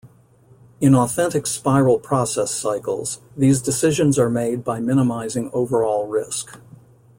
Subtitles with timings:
[0.79, 6.57] In authentic spiral process cycles, these decisions are made by minimizing overall risk.